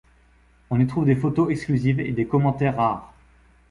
On 0.71 0.79
y 0.79 0.87
trouve 0.87 1.05
des 1.05 1.13
photos 1.15 1.51
exclusives 1.51 1.99
et 1.99 2.11
des 2.11 2.25
commentaires 2.25 2.75
rares. 2.77 3.13